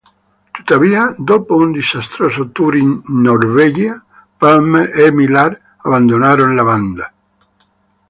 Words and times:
Tuttavia, 0.55 1.13
dopo 1.19 1.55
un 1.57 1.71
disastroso 1.73 2.49
tour 2.49 2.75
in 2.75 3.03
Norvegia, 3.09 4.03
Palmer 4.35 4.89
e 4.99 5.11
Millar 5.11 5.55
abbandonarono 5.77 6.55
la 6.55 6.63
band. 6.63 7.11